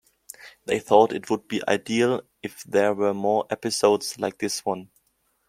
[0.65, 4.89] They thought it would be ideal if there were more episodes like this one.